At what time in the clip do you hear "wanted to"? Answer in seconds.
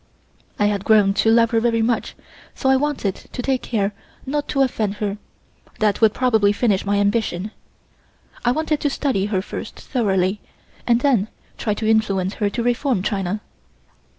2.75-3.41, 8.51-8.89